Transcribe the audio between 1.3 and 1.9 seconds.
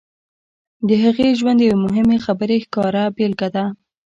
ژوند د یوې